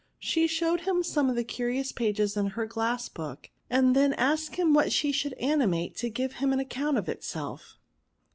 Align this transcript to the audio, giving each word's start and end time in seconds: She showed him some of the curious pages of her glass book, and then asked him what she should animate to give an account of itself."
She 0.17 0.47
showed 0.47 0.81
him 0.81 1.03
some 1.03 1.29
of 1.29 1.35
the 1.35 1.43
curious 1.43 1.91
pages 1.91 2.35
of 2.35 2.53
her 2.53 2.65
glass 2.65 3.07
book, 3.07 3.51
and 3.69 3.95
then 3.95 4.13
asked 4.13 4.55
him 4.55 4.73
what 4.73 4.91
she 4.91 5.11
should 5.11 5.33
animate 5.33 5.95
to 5.97 6.09
give 6.09 6.33
an 6.41 6.53
account 6.59 6.97
of 6.97 7.07
itself." 7.07 7.77